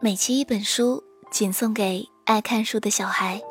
[0.00, 3.42] 每期一本书，仅送给爱看书的小孩。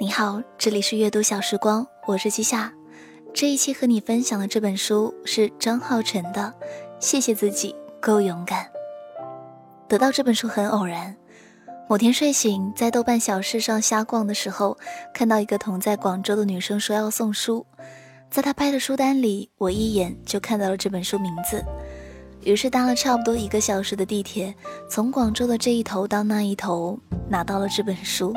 [0.00, 2.72] 你好，这里是阅读小时光，我是季夏。
[3.32, 6.52] 这一期和你分享的这本书是张浩辰的
[6.98, 8.64] 《谢谢自己够勇敢》。
[9.86, 11.16] 得到这本书很偶然，
[11.88, 14.76] 某天睡醒，在豆瓣小事上瞎逛的时候，
[15.14, 17.64] 看到一个同在广州的女生说要送书，
[18.28, 21.64] 在她拍的书单里，我一眼就看到了这本书名字。
[22.44, 24.54] 于是搭了差不多一个小时的地铁，
[24.88, 28.34] 从广州的这一头到那一头，拿到了这本书。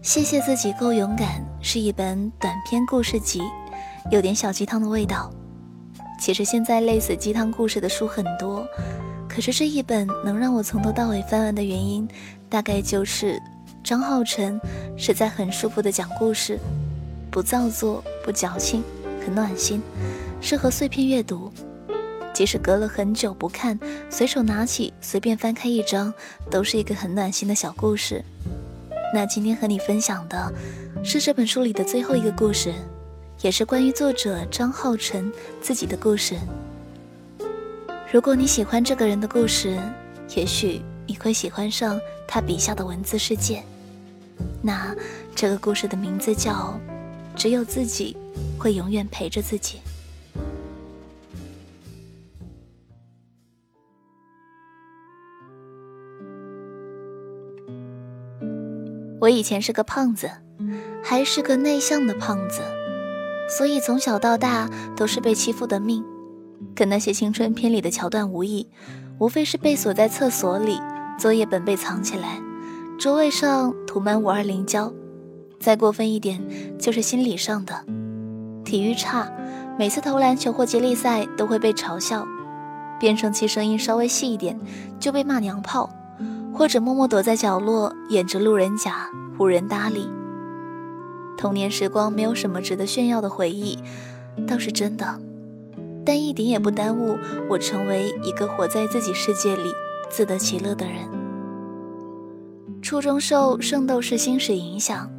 [0.00, 3.42] 谢谢自己够勇敢，是一本短篇故事集，
[4.10, 5.30] 有点小鸡汤的味道。
[6.20, 8.64] 其实现在类似鸡汤故事的书很多，
[9.28, 12.06] 可是这一本能让我从头到尾翻完的原因，
[12.48, 13.40] 大概就是
[13.82, 14.60] 张浩辰
[14.96, 16.60] 是在很舒服的讲故事，
[17.28, 18.84] 不造作，不矫情，
[19.24, 19.82] 很暖心，
[20.40, 21.52] 适合碎片阅读。
[22.42, 23.78] 即使隔了很久不看，
[24.10, 26.12] 随手拿起，随便翻开一张，
[26.50, 28.20] 都是一个很暖心的小故事。
[29.14, 30.52] 那今天和你分享的
[31.04, 32.74] 是这本书里的最后一个故事，
[33.42, 36.34] 也是关于作者张浩晨自己的故事。
[38.12, 39.78] 如果你喜欢这个人的故事，
[40.34, 41.96] 也许你会喜欢上
[42.26, 43.62] 他笔下的文字世界。
[44.60, 44.92] 那
[45.32, 46.76] 这个故事的名字叫
[47.40, 48.16] 《只有自己
[48.58, 49.78] 会永远陪着自己》。
[59.22, 60.28] 我以前是个胖子，
[61.00, 62.60] 还是个内向的胖子，
[63.56, 66.02] 所以从小到大都是被欺负的命，
[66.74, 68.68] 跟那些青春片里的桥段无异，
[69.20, 70.80] 无非是被锁在厕所里，
[71.16, 72.40] 作业本被藏起来，
[72.98, 74.92] 桌位上涂满五二零胶，
[75.60, 76.42] 再过分一点
[76.76, 77.84] 就是心理上的。
[78.64, 79.30] 体育差，
[79.78, 82.26] 每次投篮球或接力赛都会被嘲笑，
[82.98, 84.58] 变声器声音稍微细一点
[84.98, 85.88] 就被骂娘炮。
[86.54, 89.08] 或者默默躲在角落，演着路人甲，
[89.38, 90.08] 无人搭理。
[91.36, 93.78] 童年时光没有什么值得炫耀的回忆，
[94.46, 95.18] 倒是真的，
[96.04, 97.16] 但一点也不耽误
[97.48, 99.72] 我成为一个活在自己世界里
[100.10, 100.94] 自得其乐的人。
[102.82, 105.10] 初中受《圣斗士星矢》影响，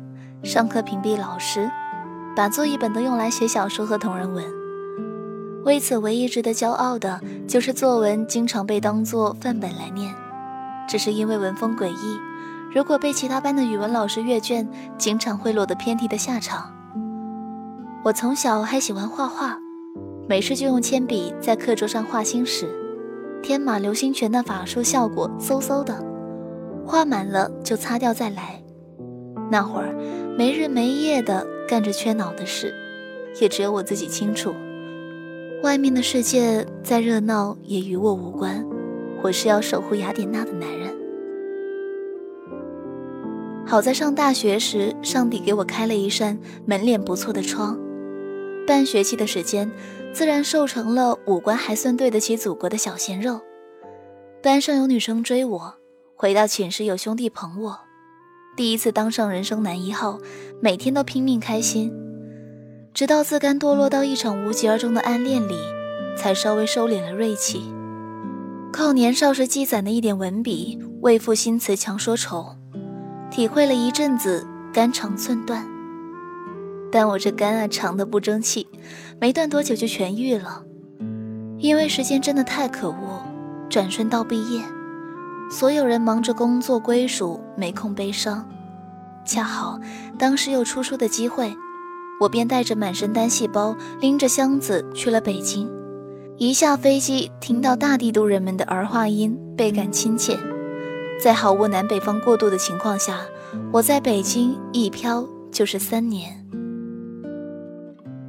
[0.43, 1.69] 上课屏蔽老师，
[2.35, 4.45] 把作业本都用来写小说和同人文。
[5.65, 10.13] 为此，唯一值得骄傲的就是作文经常被当作范本来念。
[10.87, 12.19] 只是因为文风诡异，
[12.73, 14.67] 如果被其他班的语文老师阅卷，
[14.97, 16.71] 经常会落得偏题的下场。
[18.03, 19.57] 我从小还喜欢画画，
[20.27, 22.67] 没事就用铅笔在课桌上画星矢，
[23.41, 26.03] 天马流星拳的法术效果嗖嗖的，
[26.85, 28.61] 画满了就擦掉再来。
[29.51, 29.93] 那会儿
[30.37, 32.73] 没日没夜的干着缺脑的事，
[33.39, 34.53] 也只有我自己清楚。
[35.61, 38.65] 外面的世界再热闹也与我无关。
[39.23, 40.93] 我是要守护雅典娜的男人。
[43.65, 47.79] 好在上大学时，上帝给我开了一扇门脸不错的窗。
[48.67, 49.71] 半学期的时间，
[50.11, 53.39] 自然瘦成了五官还算对得起祖国的小鲜肉。
[54.41, 55.73] 班上有女生追我，
[56.15, 57.79] 回到寝室有兄弟捧我。
[58.57, 60.19] 第一次当上人生男一号，
[60.61, 61.91] 每天都拼命开心。
[62.93, 65.55] 直到自甘堕落到一场无疾而终的暗恋里，
[66.15, 67.72] 才稍微收敛了锐气。
[68.73, 72.55] 靠年少时积攒的一点文笔，为赋新词强说愁，
[73.29, 75.63] 体会了一阵子肝肠寸断。
[76.91, 78.67] 但我这肝啊长的不争气，
[79.21, 80.63] 没断多久就痊愈了。
[81.59, 83.23] 因为时间真的太可恶，
[83.69, 84.63] 转瞬到毕业，
[85.51, 88.43] 所有人忙着工作归属，没空悲伤。
[89.23, 89.79] 恰好
[90.17, 91.55] 当时有出书的机会，
[92.19, 95.69] 我便带着满身单细胞，拎着箱子去了北京。
[96.43, 100.37] 一下飞机，听到大帝都人们的儿化音，倍感亲切。
[101.17, 103.21] 在毫无南北方过渡的情况下，
[103.71, 106.45] 我在北京一飘就是三年。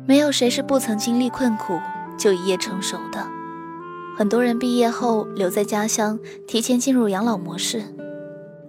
[0.07, 1.81] 没有谁是不曾经历困苦
[2.17, 3.27] 就一夜成熟的。
[4.17, 6.17] 很多人毕业后留在家乡，
[6.47, 7.83] 提前进入养老模式。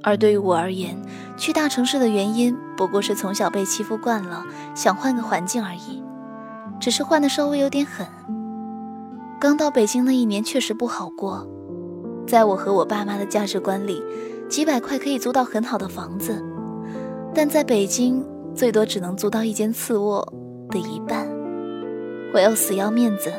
[0.02, 1.00] 而对于我而言，
[1.38, 4.44] 去大城市的原因不过是从小被欺负惯了，
[4.74, 6.02] 想换个环境而已，
[6.80, 8.08] 只是换的稍微有点狠。
[9.40, 11.48] 刚到北京那一年确实不好过，
[12.26, 14.02] 在我和我爸妈的价值观里，
[14.50, 16.44] 几百块可以租到很好的房子，
[17.34, 20.26] 但在北京最多只能租到一间次卧
[20.70, 21.28] 的一半。
[22.34, 23.32] 我要死要面子，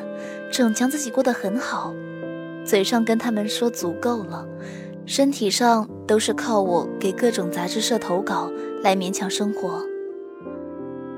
[0.52, 1.92] 逞强自己过得很好，
[2.64, 4.46] 嘴上跟他们说足够了，
[5.06, 8.50] 身体上都是靠我给各种杂志社投稿
[8.82, 9.82] 来勉强生活。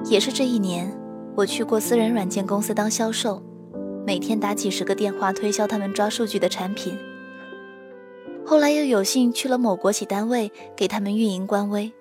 [0.05, 0.97] 也是这一年，
[1.35, 3.43] 我去过私人软件公司当销售。
[4.09, 6.97] 每天打几十个电话推销他们抓数据的产品，
[8.43, 11.93] 后来又有幸去了某国企单位，给他们运营官微，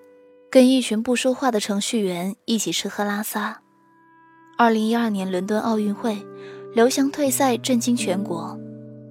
[0.50, 3.60] 跟一群不说话的程序员一起吃喝拉撒。
[4.56, 6.16] 二零一二年伦敦奥运会，
[6.72, 8.58] 刘翔退赛震惊全国，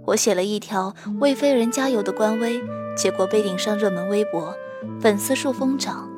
[0.08, 2.60] 我写了一条为飞人加油的官微，
[2.98, 4.56] 结果被顶上热门微博，
[5.00, 6.10] 粉丝数疯涨，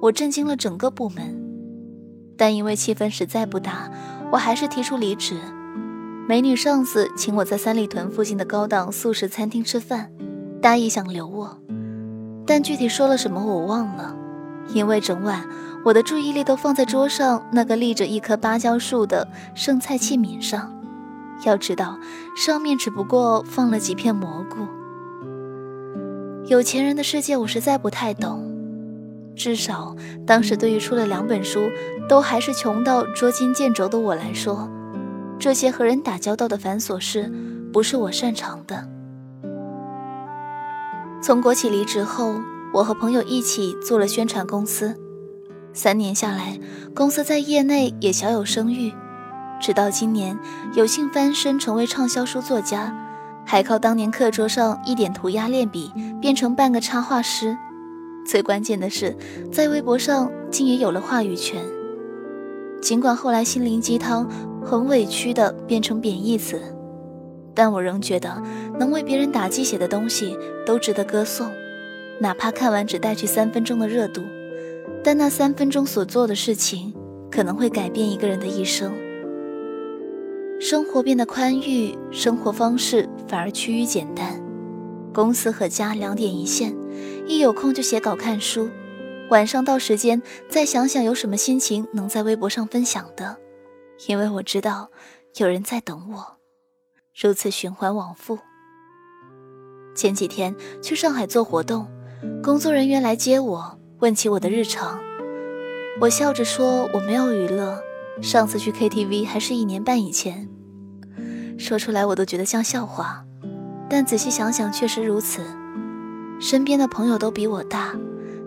[0.00, 1.38] 我震惊了整个部门。
[2.38, 3.92] 但因为气氛实在不搭，
[4.32, 5.36] 我还是提出离职。
[6.28, 10.10] 美女上司请我在三里屯附近的高档素食餐厅吃饭，
[10.62, 11.58] 答应想留我，
[12.46, 14.16] 但具体说了什么我忘了。
[14.72, 15.44] 因为整晚
[15.84, 19.26] 我的注意力都放在桌上那个立着一棵芭蕉树的
[19.56, 20.72] 剩菜器皿上，
[21.44, 21.98] 要知道
[22.36, 24.68] 上面只不过放了几片蘑菇。
[26.46, 28.48] 有钱人的世界我实在不太懂，
[29.34, 31.68] 至少当时对于出了两本书
[32.08, 34.70] 都还是穷到捉襟见肘的我来说。
[35.42, 37.28] 这些和人打交道的繁琐事，
[37.72, 38.88] 不是我擅长的。
[41.20, 42.36] 从国企离职后，
[42.72, 44.96] 我和朋友一起做了宣传公司。
[45.72, 46.60] 三年下来，
[46.94, 48.92] 公司在业内也小有声誉。
[49.60, 50.38] 直到今年，
[50.74, 52.96] 有幸翻身成为畅销书作家，
[53.44, 55.90] 还靠当年课桌上一点涂鸦练笔，
[56.20, 57.58] 变成半个插画师。
[58.24, 59.16] 最关键的是，
[59.50, 61.60] 在微博上竟也有了话语权。
[62.80, 64.30] 尽管后来心灵鸡汤。
[64.64, 66.60] 很委屈的变成贬义词，
[67.54, 68.42] 但我仍觉得
[68.78, 71.50] 能为别人打鸡血的东西都值得歌颂，
[72.20, 74.22] 哪怕看完只带去三分钟的热度，
[75.02, 76.94] 但那三分钟所做的事情
[77.30, 78.92] 可能会改变一个人的一生。
[80.60, 84.40] 生活变得宽裕，生活方式反而趋于简单，
[85.12, 86.72] 公司和家两点一线，
[87.26, 88.68] 一有空就写稿看书，
[89.28, 93.36] 晚上到时间再想想有什么心情能在微博上分享的。
[94.08, 94.90] 因为我知道
[95.36, 96.38] 有人在等我，
[97.14, 98.38] 如此循环往复。
[99.94, 101.88] 前几天去上海做活动，
[102.42, 105.00] 工作人员来接我，问起我的日常。
[106.00, 107.82] 我笑着说我没有娱乐，
[108.22, 110.48] 上次去 KTV 还是一年半以前。
[111.58, 113.24] 说出来我都觉得像笑话，
[113.88, 115.42] 但仔细想想确实如此。
[116.40, 117.94] 身边的朋友都比我大，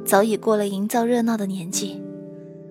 [0.03, 2.03] 早已过了营造热闹的年纪。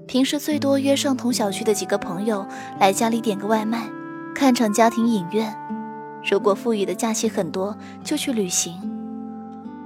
[0.06, 2.46] 平时最多约上同小区的几个朋友
[2.78, 3.88] 来家里点个外卖，
[4.34, 5.54] 看场家庭影院。
[6.30, 8.74] 如果富裕的假期很多，就去旅行。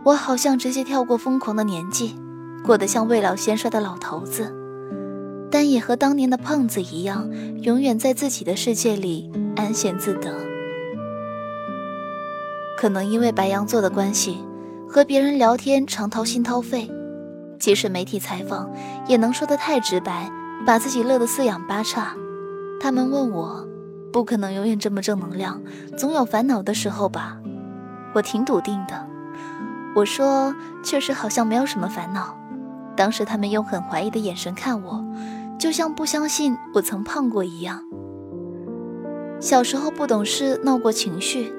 [0.04, 2.16] 我好像直接跳过疯狂的年纪，
[2.64, 4.54] 过得像未老先衰的老头子，
[5.50, 7.28] 但也和当年的胖子一样，
[7.62, 10.32] 永远在自己的世界里安闲自得。
[12.76, 14.38] 可能因为白羊座的关系，
[14.88, 16.90] 和别人聊天常掏心掏肺。
[17.58, 18.70] 即使媒体采访，
[19.06, 20.30] 也能说得太直白，
[20.64, 22.14] 把自己乐得四仰八叉。
[22.80, 23.66] 他们问我，
[24.12, 25.60] 不可能永远这么正能量，
[25.96, 27.38] 总有烦恼的时候吧？
[28.14, 29.06] 我挺笃定的，
[29.94, 32.36] 我说确实好像没有什么烦恼。
[32.96, 35.04] 当时他们用很怀疑的眼神看我，
[35.58, 37.82] 就像不相信我曾胖过一样。
[39.40, 41.52] 小时候不懂事，闹过情绪，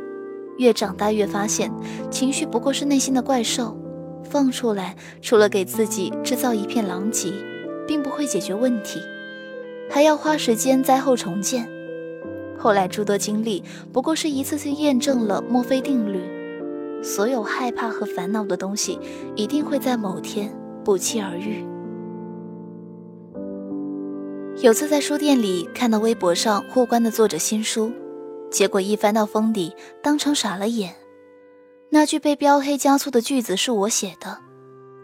[0.57, 1.71] 越长大越发现，
[2.09, 3.77] 情绪不过是内心的怪兽。
[4.29, 7.33] 放出来，除了给自己制造一片狼藉，
[7.87, 9.01] 并不会解决问题，
[9.89, 11.67] 还要花时间灾后重建。
[12.57, 16.21] 后来诸多经历，不过是一次次验证了墨菲定律：
[17.01, 18.99] 所有害怕和烦恼的东西，
[19.35, 21.65] 一定会在某天不期而遇。
[24.61, 27.91] 有次在书店里看到微博上互关的作者新书，
[28.51, 29.73] 结果一翻到封底，
[30.03, 30.93] 当场傻了眼。
[31.91, 34.37] 那句被标黑加粗的句子是我写的，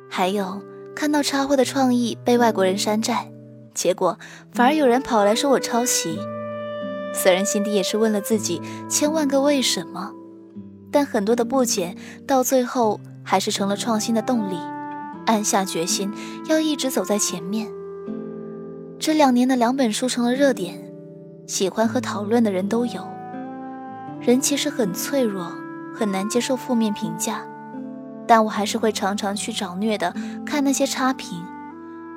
[0.07, 0.61] 还有
[0.95, 3.31] 看到插画的创意被外国人山寨，
[3.73, 4.19] 结果
[4.53, 6.19] 反而有人跑来说我抄袭。
[7.11, 10.11] 虽然心底也是问了自己千万个为什么，
[10.91, 11.95] 但很多的不解
[12.27, 14.57] 到最后还是成了创新的动力，
[15.25, 16.13] 暗下决心
[16.47, 17.67] 要一直走在前面。
[18.99, 20.93] 这两年的两本书成了热点，
[21.47, 23.07] 喜欢和讨论的人都有。
[24.21, 25.51] 人其实很脆弱。
[25.95, 27.41] 很难接受负面评价，
[28.27, 30.13] 但我还是会常常去找虐的
[30.45, 31.43] 看那些差评，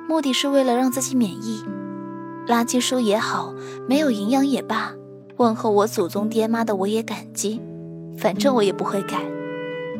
[0.07, 1.63] 目的是为了让自己免疫。
[2.47, 3.53] 垃圾书也好，
[3.87, 4.93] 没有营养也罢，
[5.37, 7.61] 问候我祖宗爹妈的我也感激，
[8.17, 9.21] 反正我也不会改。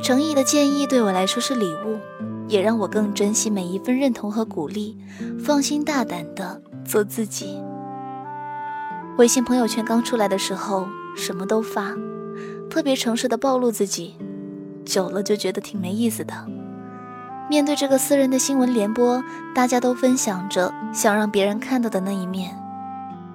[0.02, 2.00] 诚意的建议对我来说是礼物，
[2.48, 4.98] 也让我更珍惜每一份认同和鼓励，
[5.40, 7.62] 放心大胆的做自己。
[9.18, 11.94] 微信朋友圈刚出来的时候，什么都发。
[12.70, 14.16] 特别诚实的暴露自己，
[14.86, 16.34] 久了就觉得挺没意思的。
[17.50, 19.24] 面对这个私人的新闻联播，
[19.56, 22.56] 大家都分享着想让别人看到的那一面。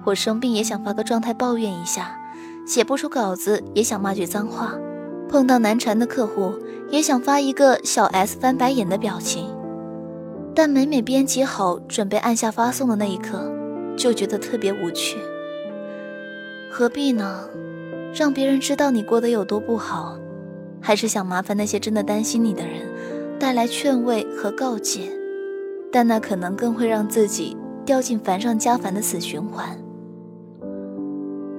[0.05, 2.17] 我生病也想发个状态抱怨一下，
[2.65, 4.73] 写不出稿子也想骂句脏话，
[5.27, 6.53] 碰到难缠的客户，
[6.89, 9.53] 也想发一个小 S 翻白眼的表情，
[10.55, 13.51] 但每每编辑好准备按下发送的那一刻，
[13.97, 15.17] 就觉得特别无趣。
[16.71, 17.49] 何必呢？
[18.15, 20.17] 让别人知道你过得有多不好，
[20.81, 22.89] 还是想麻烦那些真的担心你的人，
[23.37, 25.11] 带来劝慰和告诫，
[25.91, 29.77] 但那可能更会让自己掉进烦上加烦的死循环。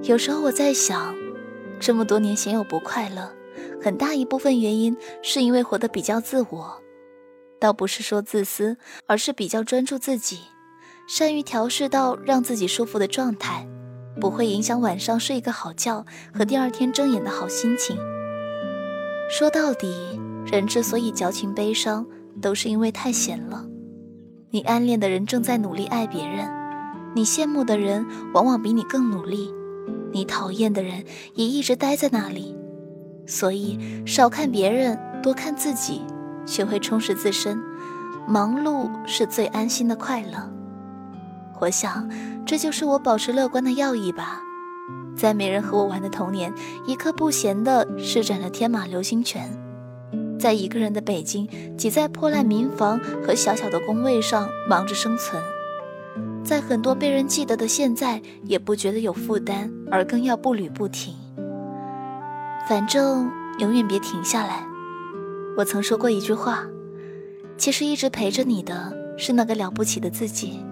[0.01, 1.13] 有时候我在想，
[1.79, 3.31] 这么多年鲜有不快乐，
[3.79, 6.81] 很大一部分原因是因为活得比较自我，
[7.59, 10.39] 倒不是说自私，而是比较专注自己，
[11.07, 13.67] 善于调试到让自己舒服的状态。
[14.19, 17.97] 不会影响晚上睡一个好觉和第二天睁眼的好心情。
[19.29, 19.93] 说到底，
[20.45, 22.05] 人之所以矫情悲伤，
[22.41, 23.65] 都是因为太闲了。
[24.51, 26.49] 你暗恋的人正在努力爱别人，
[27.13, 29.53] 你羡慕的人往往比你更努力，
[30.13, 31.03] 你讨厌的人
[31.35, 32.55] 也一直待在那里。
[33.27, 36.01] 所以，少看别人，多看自己，
[36.45, 37.61] 学会充实自身。
[38.25, 40.56] 忙碌是最安心的快乐。
[41.59, 42.09] 我想。
[42.45, 44.41] 这就是我保持乐观的要义吧。
[45.17, 46.53] 在没人和我玩的童年，
[46.85, 49.49] 一刻不闲地施展了天马流星拳，
[50.39, 55.41] 在一个人的北京，挤在破烂民房和小小的工位上忙着生存，
[56.43, 61.13] 在很多被人记得的现在，也不觉得有负担，而更要步履不停。
[62.69, 64.65] 反正永远别停下来。
[65.57, 66.63] 我曾说过一句话，
[67.57, 70.63] 其实一直陪着你的是那个了不起的自己。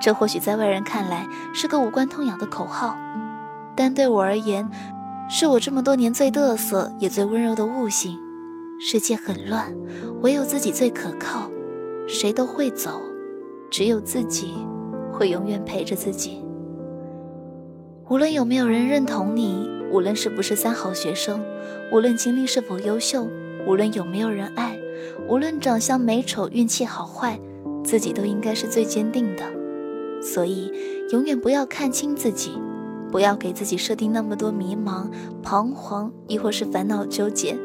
[0.00, 2.96] 这或许在外人看来是个无关痛痒的口号，
[3.74, 4.68] 但对我而言，
[5.30, 8.18] 是我这么多年最嘚瑟也最温柔的悟性。
[8.80, 9.72] 世界很乱，
[10.20, 11.50] 唯有自己最可靠。
[12.06, 13.00] 谁都会走，
[13.70, 14.52] 只有自己
[15.10, 16.44] 会永远陪着自己。
[18.10, 21.42] 无论有没有人认同你，无论是不是三好学生，
[21.90, 23.26] 无论经历是否优秀，
[23.66, 24.76] 无论有没有人爱，
[25.26, 27.40] 无论长相美丑、运气好坏，
[27.82, 29.53] 自己都应该是最坚定的。
[30.24, 30.72] 所以，
[31.10, 32.58] 永远不要看清自己，
[33.12, 35.10] 不要给自己设定那么多迷茫、
[35.42, 37.56] 彷徨，亦或是烦恼纠结。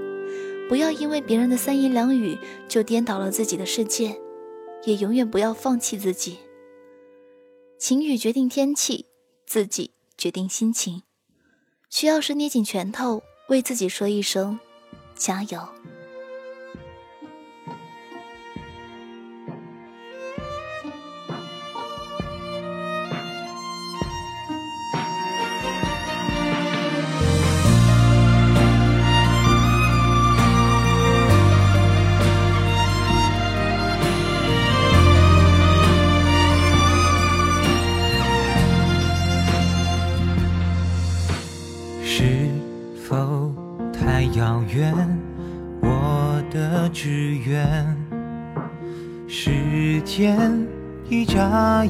[0.67, 2.37] 不要因为别人的三言两语
[2.67, 4.19] 就颠倒了自己的世界，
[4.83, 6.37] 也永远不要放弃自己。
[7.79, 9.05] 晴雨决定天气，
[9.47, 11.03] 自己决定心情。
[11.89, 14.59] 需要时捏紧拳头，为自己说一声
[15.15, 15.59] 加油。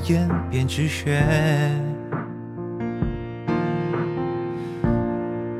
[0.08, 1.22] 眼便止血，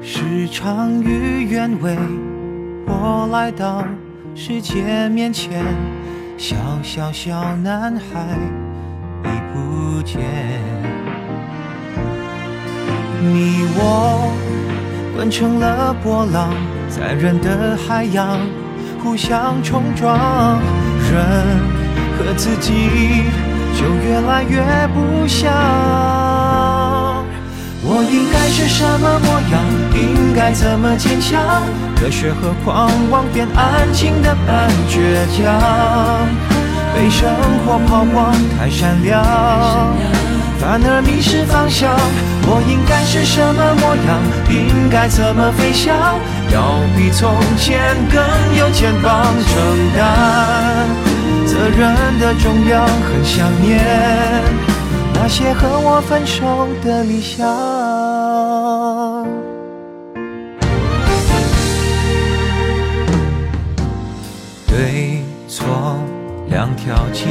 [0.02, 1.98] 时常与愿违。
[2.86, 3.84] 我来到
[4.34, 5.64] 世界面前，
[6.38, 8.26] 小小小男孩
[9.26, 10.22] 已不见，
[13.22, 14.32] 你我
[15.16, 16.50] 滚成了波浪。
[16.90, 18.40] 在人的海洋，
[19.04, 20.60] 互相冲撞，
[21.12, 21.22] 人
[22.18, 22.74] 和自己
[23.80, 24.60] 就越来越
[24.94, 25.50] 不像。
[27.82, 29.64] 我应该是什么模样？
[29.96, 31.64] 应该怎么坚强？
[32.02, 35.48] 热血和狂妄变安静的半倔强，
[36.94, 37.30] 被生
[37.64, 39.24] 活抛光太闪亮。
[40.60, 41.90] 反而迷失方向，
[42.48, 44.20] 我应该是什么模样？
[44.50, 45.96] 应该怎么飞翔？
[46.52, 48.20] 要比从前更
[48.58, 49.56] 有肩膀承
[49.96, 51.09] 担
[51.60, 53.84] 责任的重量，很想念
[55.14, 57.46] 那些和我分手的理想。
[64.68, 66.00] 对错
[66.48, 67.26] 两条街。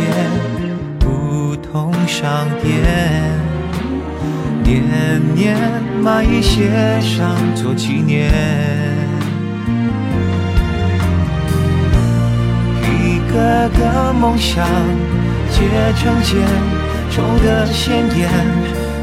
[0.99, 2.85] 不同商店，
[4.63, 4.85] 年
[5.35, 5.57] 年
[6.03, 8.88] 买一些上做纪念。
[13.39, 14.67] 个个梦想
[15.53, 15.61] 结
[15.97, 16.43] 成茧，
[17.09, 18.29] 抽得鲜艳，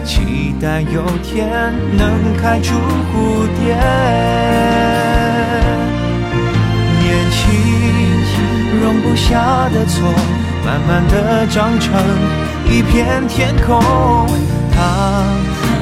[0.03, 1.47] 期待有天
[1.97, 3.73] 能开出蝴蝶。
[6.99, 7.39] 年轻
[8.81, 9.95] 容不下的错。
[10.65, 11.93] 慢慢的长成
[12.67, 13.79] 一片天空，
[14.73, 15.23] 它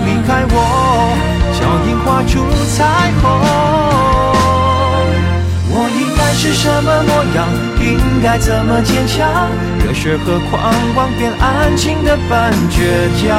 [0.05, 0.55] 离开我，
[1.57, 2.31] 脚印画出
[2.75, 2.77] 彩
[3.21, 3.23] 虹。
[5.71, 7.47] 我应该是什么模样？
[7.83, 9.49] 应该怎么坚强？
[9.85, 12.79] 热血和狂妄变安静的半倔
[13.19, 13.37] 强，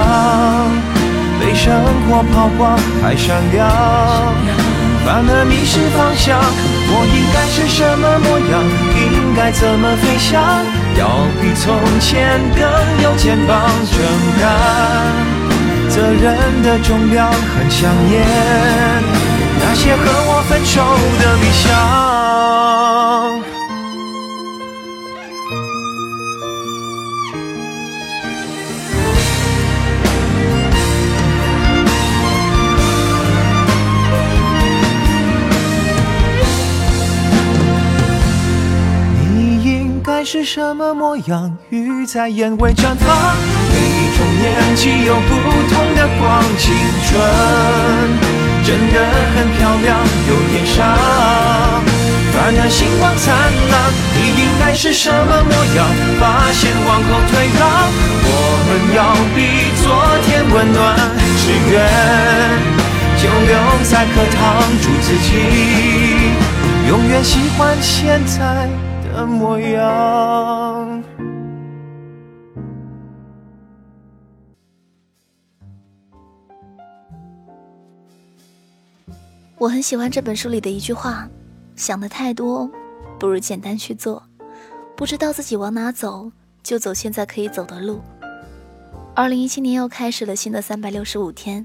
[1.41, 1.73] 被生
[2.07, 3.67] 活抛光太闪亮，
[5.05, 6.39] 反而迷失方向。
[6.87, 8.63] 我应该是什么模样？
[9.01, 10.33] 应该怎么飞翔？
[10.97, 11.09] 要
[11.41, 12.63] 比从前更
[13.03, 13.53] 有肩膀
[13.91, 13.97] 承
[14.39, 14.45] 担，
[15.89, 18.23] 责任的重量很想念。
[19.59, 20.83] 那些和我分手
[21.19, 21.74] 的理想。
[40.25, 41.55] 是什么模样？
[41.69, 43.37] 鱼在眼尾绽放，
[43.71, 45.31] 每一种年纪有不
[45.69, 47.13] 同的光，青春。
[48.65, 49.05] 真的
[49.37, 50.97] 很漂亮，有点傻，
[52.33, 53.37] 反而星光灿
[53.71, 53.93] 烂。
[54.17, 55.85] 你应该是什么模样？
[56.19, 57.63] 发现往后退让，
[58.25, 58.33] 我
[58.65, 58.99] 们要
[59.37, 59.39] 比
[59.85, 59.85] 昨
[60.25, 60.83] 天温暖。
[61.37, 61.75] 只愿
[63.21, 63.53] 就留
[63.85, 64.41] 在课堂，
[64.81, 65.29] 祝自己
[66.89, 68.67] 永远喜欢现在
[69.15, 71.05] 的模样。
[79.57, 81.29] 我很喜欢这本书里的一句话
[81.77, 82.69] ：“想的太多，
[83.19, 84.21] 不如简单去做。
[84.97, 86.31] 不知道自己往哪走，
[86.63, 88.01] 就走现在可以走的路。”
[89.15, 91.65] 二零一七年又开始了新的三百六十五天，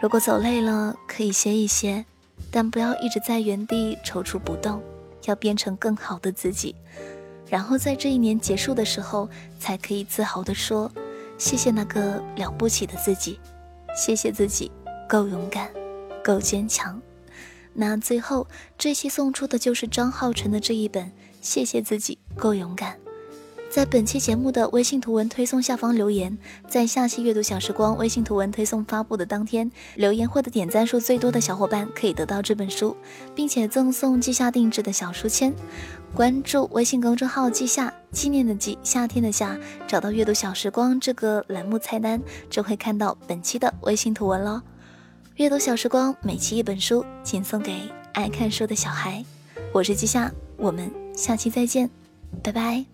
[0.00, 2.06] 如果走累了，可以歇一歇，
[2.50, 4.82] 但不要一直在原地踌躇不动，
[5.26, 6.74] 要变成更好的自己。
[7.48, 9.28] 然后在这一年结束的时候，
[9.58, 10.90] 才可以自豪地说
[11.38, 13.38] ：“谢谢那个了不起的自己，
[13.96, 14.70] 谢谢自己
[15.08, 15.70] 够勇敢。”
[16.24, 17.02] 够坚强，
[17.74, 21.04] 那最后这期送出的就是张浩辰的这一本
[21.42, 22.96] 《谢谢自己够勇敢》。
[23.74, 32.96] 在本期节目的微信图文推送下方留言，在下期阅读小时光微信图文推送发布的当天，留言获得点赞数最多的小伙伴可以得到这本书，
[33.34, 35.52] 并且赠送季夏定制的小书签。
[36.14, 39.58] 关注微信公众号“季夏”，纪念的季，夏天的夏，
[39.88, 44.62] 找到阅读小时光这个栏目菜单，就会看到本期的微信图文喽。
[45.34, 49.24] 阅读小时光，每期一本书，请送给爱看书的小孩。
[49.72, 51.90] 我是季夏，我们下期再见，
[52.40, 52.84] 拜拜。